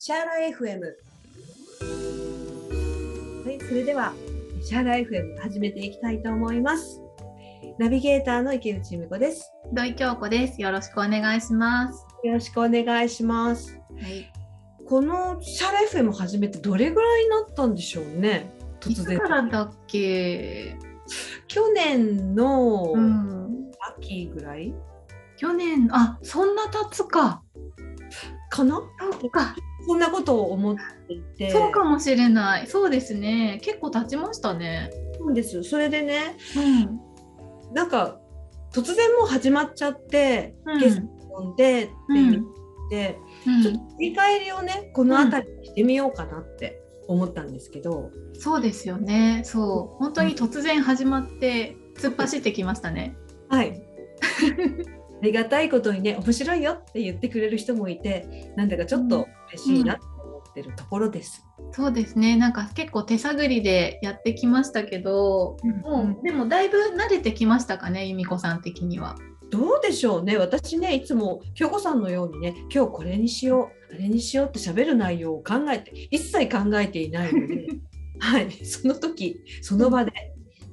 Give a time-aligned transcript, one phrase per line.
[0.00, 0.80] シャーラ FM。
[3.44, 4.12] はい、それでは、
[4.62, 7.00] シャーラ FM 始めていきたいと思います。
[7.80, 9.52] ナビゲーターの池内由美子です。
[9.72, 10.62] 土井京子です。
[10.62, 12.06] よろしくお願いします。
[12.22, 13.76] よろしくお願いします。
[14.00, 14.32] はい。
[14.86, 18.48] このシャーラ FM 始めてどれぐらいになったんでしょうね？
[18.86, 19.28] いつ突然か。
[19.28, 20.76] らだっけ？
[21.48, 23.72] 去年のうん。
[23.98, 24.72] 秋ぐらい？
[25.36, 27.42] 去年あそんな経つか。
[28.48, 28.80] かな？
[29.32, 29.56] か。
[29.88, 30.76] そんなことを思っ
[31.06, 31.50] ていて。
[31.50, 32.66] そうかもしれない。
[32.66, 33.58] そうですね。
[33.62, 34.90] 結構経ちましたね。
[35.18, 35.64] そうです。
[35.64, 37.74] それでね、うん。
[37.74, 38.20] なんか
[38.70, 42.44] 突然もう始まっちゃって、うんゲスト呼んでって言っ
[42.90, 49.40] て、うんちょっと振り返りをねこの辺りにしてみようかなって思ったんですけど、そうですよね。
[49.46, 49.98] そう。
[49.98, 53.16] 本当に突然始まって突っ走ってきましたね。
[53.48, 53.82] はい
[55.20, 61.46] ありがたいことにね面白いよって言ってくれる人もいてなんだかちょっと嬉しいなと思ってるところです。
[61.72, 62.36] そうですね。
[62.36, 69.16] なんか結構手探りでやってきましたけど、もうでもだいぶ慣れてきましたかね、由美子さん的には。
[69.50, 77.66] どうでしょうね私ねいつも京子さんのようにね今日これにしようあれにしようって喋る内容を考えて一切考えていないので
[78.20, 80.12] はいその時その場で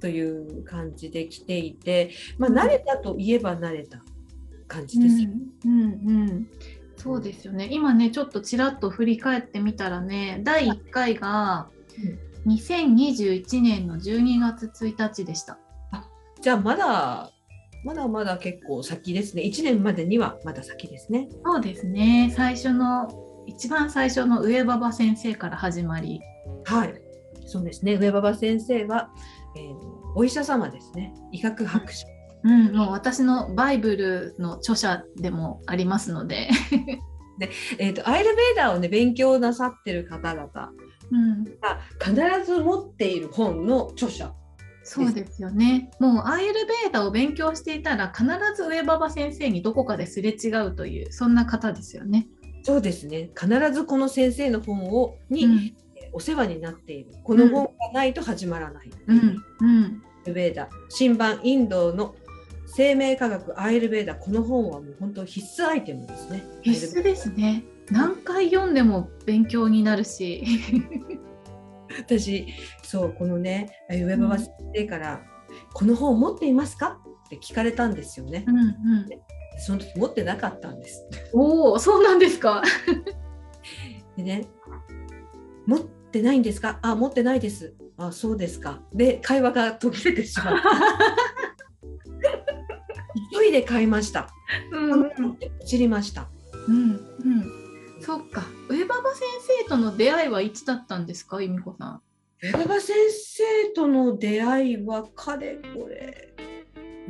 [0.00, 4.02] という感じで来ていてまあ慣れたといえば慣れた
[4.66, 5.14] 感じです。
[5.64, 6.48] うんうんうん、
[6.98, 7.68] そうですよね。
[7.70, 11.68] 今ね、ちょっとちらっと振り返ってみたらね、第1回が
[12.46, 15.58] 2021年の12月1日でした。
[16.40, 17.32] じゃあまだ
[17.84, 21.28] まだまだ結構先ですね1年までにはまだ先ですね。
[21.44, 22.32] そうですね。
[22.36, 23.08] 最初の
[23.46, 26.20] 一番最初の上馬場先生から始まり、
[26.64, 26.94] はい
[27.46, 29.10] そうですね上馬場先生は、
[29.56, 32.04] えーお医者様ですね医学博士。
[32.44, 36.48] うん、もう私のバイブルの著者でもありますので、
[37.78, 40.48] えー、とアイルベーダーをね勉強なさってる方々。
[40.52, 40.72] が
[41.10, 41.44] うん、
[41.98, 44.34] 必ず持っている本の著者
[44.88, 45.90] そうですよね。
[46.00, 48.24] もうアイルベーダを勉強していたら必
[48.56, 52.26] ず上馬場先生にどこかですれ違うというそんな方ですよね。
[52.62, 53.30] そうですね。
[53.38, 55.76] 必ずこの先生の本をに、うん。
[56.12, 57.10] お世話になっている。
[57.22, 59.18] この本がないと始まらない、うん。
[59.18, 60.02] うん。
[60.20, 62.14] アイルベーダ新版インドの
[62.74, 66.44] 生命科学アイルベーダこの本はもう本当必須アイテムですね。
[66.62, 67.64] 必須ですね。
[67.90, 70.44] 何回読んでも勉強になるし。
[71.98, 72.46] 私
[72.82, 75.22] そうこのね上馬場先生から、
[75.72, 78.52] この本持っていますか?」って聞かれたんですよねう。
[78.52, 78.74] んうん、
[79.58, 81.06] その時持ってなかったんです。
[81.32, 82.62] おお、そうなんですか。
[84.16, 84.44] でね
[85.66, 90.62] 「持ってないんですか?」「あ持ってないです」「あそうですか」で会話が途切れてしまった。
[93.60, 94.28] で買いました。
[94.72, 96.28] うんうん知りました。
[96.68, 98.00] うんうん。
[98.00, 98.44] そっか。
[98.68, 99.26] 上馬場先
[99.64, 102.00] 生との出会いはいつだったんですか、由美子さん。
[102.40, 103.42] 上馬場先生
[103.74, 106.34] との出会いはかれこれ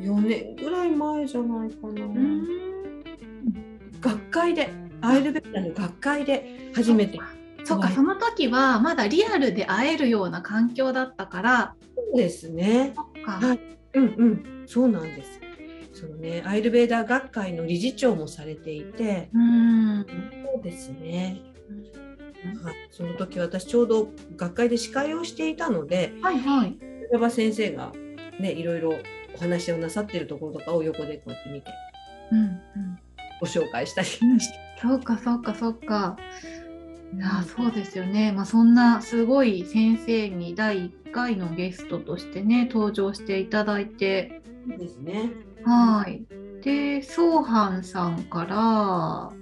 [0.00, 2.06] 4年ぐらい前じゃないかな。
[4.00, 4.70] 学会で
[5.02, 7.18] アイルベーダの学会で初めて
[7.64, 11.74] そっか、その時はまだリアルで会えるような環境だったから。
[11.94, 13.46] そうですねそっか。
[13.46, 13.60] はい
[13.94, 15.47] うんうんそうなんです
[15.98, 20.06] そのねアイルベーダー学会の理事長もされていてうん。
[20.54, 21.40] そうですね、
[22.62, 26.78] はい、その時私ちょうど学会で司会をしていたのではいはい。
[27.30, 27.92] 先生が
[28.38, 28.94] ねいろいろ
[29.34, 31.70] お話をなさっているところとかを横でこうやって見て
[32.32, 32.58] うんうん。
[33.40, 36.16] ご紹介したりして、そうかそうかそうか。
[37.22, 45.30] あそうですよね、まあ、そんなすごい先生に第1回のゲストとしてね登場していただいてそうですね。
[45.64, 46.24] はい。
[46.62, 49.32] でソーハンさんから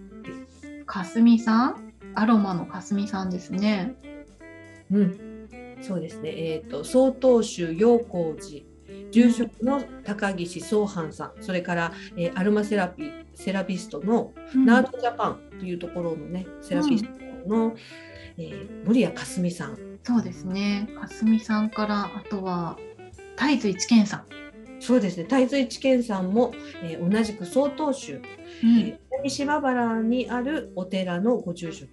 [0.84, 1.92] かすみさん？
[2.14, 3.94] アロマのかすみさんですね。
[4.90, 5.48] うん、
[5.80, 6.30] そうですね。
[6.30, 8.64] えっ、と曹洞宗陽光寺。
[9.10, 17.10] 住職の高岸宗藩さん、それから、えーアロマセラピーセラピストのナートジャパンというところのね、セラピスト
[17.48, 17.74] の、
[18.36, 20.88] えー森谷かすみさん、そうですね。
[21.00, 22.78] かすみさんからあとは
[23.36, 24.24] 太津一健さん、
[24.80, 25.24] そうですね。
[25.24, 26.52] 太蔵一健さんも、
[26.82, 31.88] えー同じく曹洞宗、うんえー南島原にあるお寺のご住職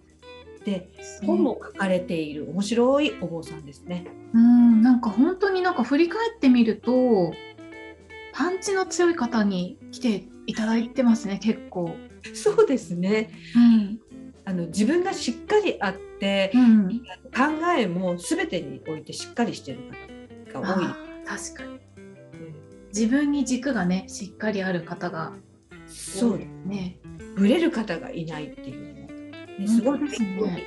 [0.65, 0.89] で
[1.25, 4.05] 本も書かれている面白いお坊さんですね。
[4.33, 7.33] うんなんか本当になんか振り返ってみると
[8.33, 11.95] パンチの強い方に来ていただいてますね結構。
[12.33, 13.29] そうですね。
[13.55, 13.99] うん
[14.45, 16.89] あの自分がしっかりあって、うん、
[17.33, 19.79] 考えも全てにおいてしっかりしてる
[20.51, 20.85] 方が多い。
[21.25, 21.79] 確かに
[22.93, 25.33] 自分に軸がねしっかりある方が
[25.87, 26.99] そうですね。
[27.35, 29.07] ぶれる方がいないっていう
[29.59, 30.63] のも、すごいですね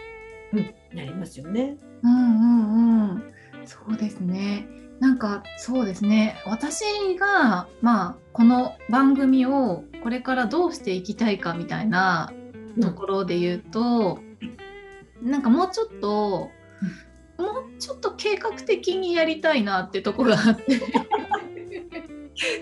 [0.52, 1.76] うん、なりますよね。
[2.02, 3.22] うんうんうん。
[3.64, 4.66] そうですね。
[5.00, 6.36] なんかそうですね。
[6.46, 6.84] 私
[7.18, 12.32] がまあこの番組をこれからどうしていきたいかみたいな
[12.80, 14.18] ところで言うと、
[15.22, 16.50] なんかもうちょっと、
[17.38, 20.80] もうちょっと計画的にやりたいなってところがあって。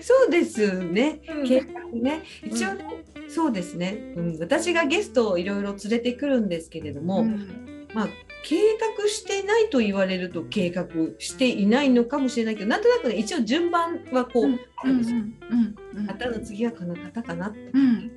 [0.01, 1.21] そうですね。
[1.29, 2.23] うん計画ね。
[2.43, 2.85] 一応ね、
[3.27, 4.39] そうですね、うん。
[4.39, 8.07] 私がゲストをいろいろ連れてくるんですけれども、うんまあ
[8.43, 10.85] 計画してないと言われると計画
[11.17, 15.17] していないのかもしれないけど、なんとなくね一応順番はこう、うんあるんですよ。
[15.17, 17.59] うんうん方の次はこの方かなって。
[17.73, 18.11] うん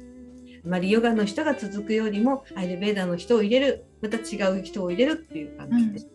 [0.65, 6.09] あまりヨガの人が続くよりもアイルベーダの人を入れるまた違う人を入れるっていう感じです。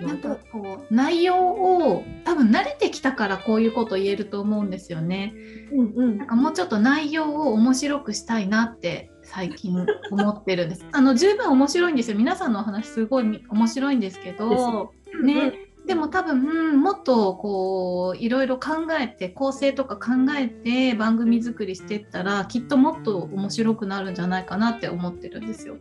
[0.00, 5.34] まあなんかこう内容を多分慣れてきたからこういうこと言えると思うんですよね。
[5.72, 10.86] うんうんなんかもうちょっと内容を面白くしたいなって最近思ってるんです。
[10.92, 12.16] あの十分面白いんですよ。
[12.16, 15.52] 皆さんのお話すごいみ面白いんですけど、ね、
[15.86, 25.76] でも多分、うんもっとこういろいろ考えて構成とか考えて番組作りしていったらきっともっと面白くなるんじゃないかなって思ってるんですよ。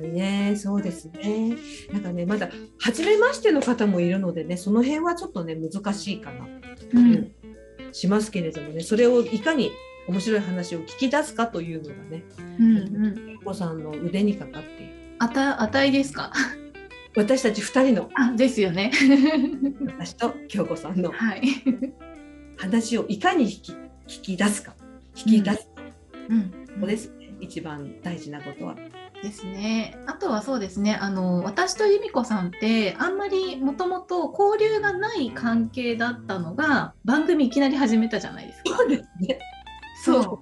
[0.00, 1.56] にね、そうですね。
[1.92, 6.48] なんかね、まだ初めましての方もいるのでね、その辺はちょっとね、難しいかな、
[6.94, 7.32] うん
[7.92, 9.70] しますけれどもね、それをいかに
[10.08, 12.24] 面白い話を聞き出すかというのがね、
[12.58, 12.80] うんう
[13.36, 14.92] ん、お子さんの腕にかかっている。
[15.18, 16.32] あた値ですか？
[17.16, 18.92] 私たち2人の、あですよね。
[19.86, 21.42] 私と京子さんのはい。
[22.56, 24.74] 話をいかに引き引き出すか、
[25.16, 25.82] 引き出すか、
[26.28, 28.76] うんここですね、一番大事なことは。
[29.22, 29.96] ですね。
[30.06, 30.94] あとはそうですね。
[30.94, 38.76] あの私と由美子さんってあんまりもともと交流がない関係だったのが番組いきなり始めたじゃないですか。
[38.76, 39.38] そうですね。
[40.04, 40.38] そう。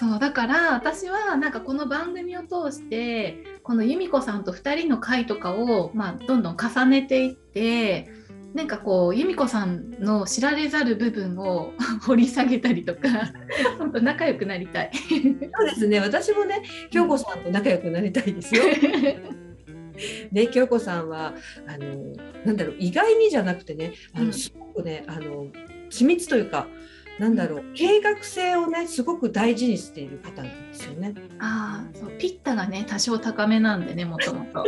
[0.00, 8.08] そうだから私はなんかこの番組を通してこの由美子さんと2人の回とかを、まあ、どんどん重ねていって
[8.54, 11.72] なんかこう由美子さんの知られざる部分を
[12.06, 13.32] 掘り下げたりとか
[13.78, 14.90] 本当仲良くなりたい。
[14.98, 16.00] そうですね。
[16.00, 18.62] 私もね、京子さんと仲良くなりたいですよ。
[20.32, 21.34] ね、京子さんは
[21.66, 22.14] あの
[22.44, 25.48] なんだろう意外にじゃなくてねあうんのすごくね、あの
[25.90, 26.68] 緻密というか
[27.18, 31.14] なんだろう計画性をねすごく大事にしている方なんですよね。
[31.38, 34.64] ああそうピッタがね多少高めなんでねもともと。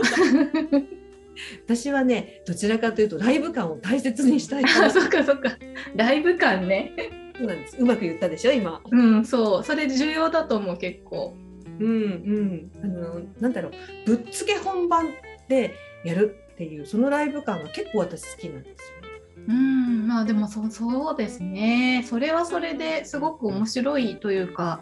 [1.65, 5.57] 私はねどちらかというとライブ感を大切にしたいそっかそっか
[5.97, 6.93] ライブ感ね。
[7.37, 8.81] そうなんですうまく言ったでしょ今。
[8.91, 11.37] うんそうそれ重要だと思う結構。
[11.81, 13.73] うんうんあのなんだろう
[14.07, 15.09] ぶっつけ本番
[15.49, 15.75] で
[16.05, 19.02] やるっていうそのライブ感が結構私好きなんですよ。
[19.49, 22.05] うんまあでもそそうですね。
[22.09, 24.81] それはそれですごく面白いというか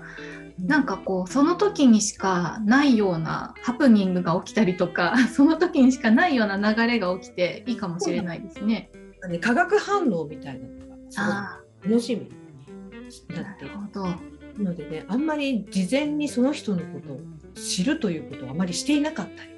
[0.58, 8.90] なんかこうその時にしかないようなハプニングが起きたりとか その時にしかないような流れが起きていいかもしれないですね。
[9.28, 12.30] ね化学反応みたいなのが楽しみに
[13.30, 13.64] あななって。
[13.64, 14.40] いるるほど。
[14.58, 17.20] のでねあんまり事前にその人のことを
[17.54, 19.50] 知るということをあまりしていなかったり。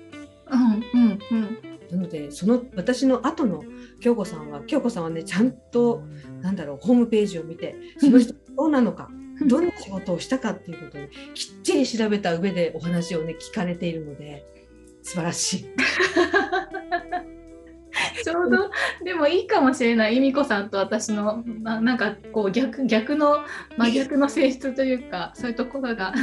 [0.53, 1.72] うんうんうん。
[1.93, 3.63] なのでその私の後の
[4.01, 6.03] 京子さんは京子さんはねちゃんと
[6.41, 9.11] なんだろうホームページを見てその人どうなのか
[9.47, 14.47] どんな仕事をしたかっていうことをねきっちり調べた上でお話をね聞かれているので
[15.03, 15.67] 素晴らしい。
[18.25, 18.71] ちょうど
[19.05, 23.45] でもいいかもしれない由美子さんと私の、まあ、なんかこう逆逆の
[23.77, 26.15] 真逆の性質というかそういうところが。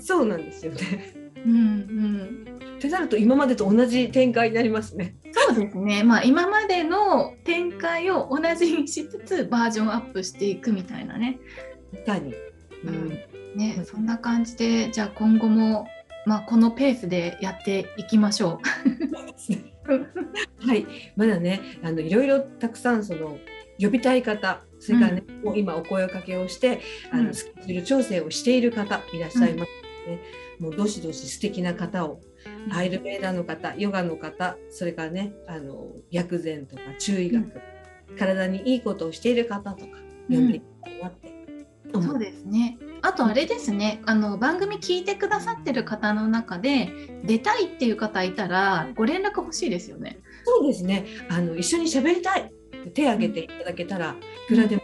[0.00, 1.23] そうなんですよね。
[1.44, 2.58] うんうん。
[2.76, 5.16] ってなると今までと同じ展開になりますね。
[5.32, 11.38] そうですね、まあ、今までの展開を同じにしつつバージョンアップしていくみたいなね。
[11.92, 12.34] いかに。
[12.84, 13.08] うん。
[13.56, 15.86] ねそんな感じでじゃあ今後も、
[16.26, 18.64] まあ、このペースでやっていきましょう。
[20.66, 20.86] はい、
[21.16, 23.38] まだね、あのいろいろたくさんその
[23.78, 26.80] 呼びたい方、それからね、もう今お声かけをして、
[27.12, 27.26] あうん。
[27.28, 29.70] のスケジュール調整をしている方いらっしゃいます。
[29.70, 30.20] ので、
[30.58, 32.20] もうどしどし素敵な方を、
[32.72, 37.60] アイルベーダの方、ヨガの方、それからね、あの薬膳とか中医学、
[38.18, 41.34] 体にいいことをしている方とか呼んでいきたいなって
[41.92, 46.90] 思そうですねあとあれですねあの番組聞いてくださってる方の中で
[47.24, 50.18] 出たいっていう方いたらご連絡欲しいですよね。
[50.44, 51.06] そうですね。
[51.28, 52.50] あの一緒に喋りたい。
[52.92, 54.14] 手を挙げていただけたら、
[54.46, 54.82] いくらでも、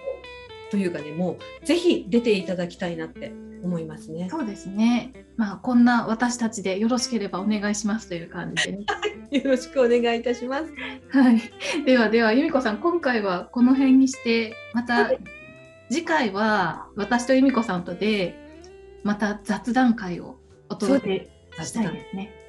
[0.70, 4.28] というかね、もうぜひ出ていただきたいなって思いますね。
[4.30, 8.84] そうですねまあこんな私たちでよろしければお願いしますという感じでね。
[9.30, 10.72] よろしくお願いいたします。
[11.10, 11.40] はい、
[11.84, 15.18] ではでは由美子さん今回はこの辺にしてまたはい
[15.90, 18.38] 次回は私と由美子さんとで
[19.02, 20.36] また雑談会を
[20.68, 22.39] お届けしたいですね。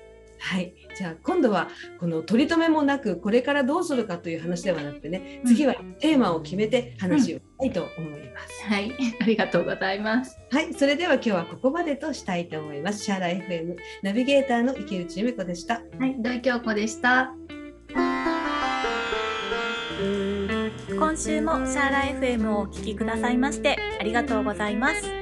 [0.42, 1.70] はい、じゃあ今度は
[2.00, 8.64] この取り留めもなくこれからどうするかという話ではなくてね次はテーマを決めて話をしたいと思います。
[8.66, 10.40] はい、 ありがとうございます。
[10.50, 13.04] はい、それでは今日はここまでとしたいと思います。
[13.04, 15.82] シャーラ FM ナビゲーターの池内由美子でした。
[16.00, 17.34] はい、土井京子でした。
[20.98, 25.21] 今週もシャーラ FM をお聞きくださいましてありがとうございます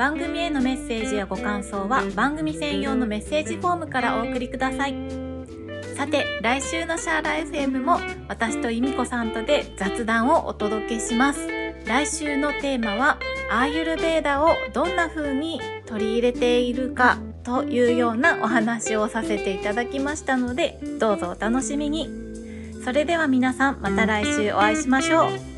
[0.00, 4.94] 番組へのメッセージやご感想は番組専用のメッセージフォームからお送りください。
[5.94, 11.46] さて来週のシャーラ FM も私と由美子さんとで雑談をお届けします。
[11.84, 13.18] 来週のテーマは
[13.50, 22.08] アーユルベーダをどんな風に取り入れているかというようなお話をさせていただきましたのでどうぞお楽しみに。
[22.82, 25.49] それでは皆さんまた来週お会いしましょう。